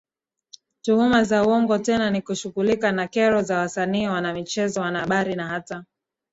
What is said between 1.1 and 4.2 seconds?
za uongo tena ni kushughulika na kero za wasanii